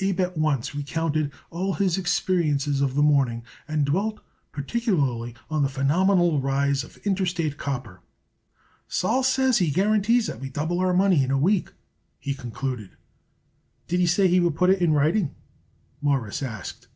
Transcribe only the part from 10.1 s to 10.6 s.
that we